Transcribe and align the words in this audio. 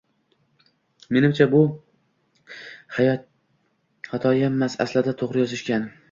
Menimcha, 1.17 1.45
bu 1.51 1.59
xatoyammas, 4.07 4.79
aslida, 4.87 5.13
toʻgʻri 5.21 5.43
yozishgan. 5.45 5.87